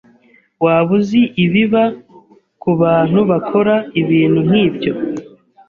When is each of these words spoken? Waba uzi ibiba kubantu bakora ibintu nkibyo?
Waba 0.63 0.91
uzi 0.97 1.21
ibiba 1.43 1.83
kubantu 2.61 3.19
bakora 3.29 3.75
ibintu 4.01 4.39
nkibyo? 4.47 4.91